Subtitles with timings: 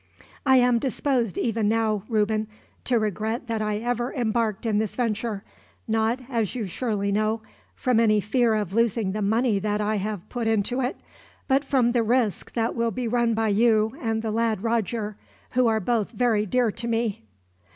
[0.47, 2.47] "I am disposed even now, Reuben,
[2.85, 5.43] to regret that I ever embarked in this venture
[5.87, 7.43] not, as you surely know,
[7.75, 10.97] from any fear of losing the money that I have put into it,
[11.47, 15.17] but from the risk that will be run by you and the lad Roger,
[15.51, 17.21] who are both very dear to me."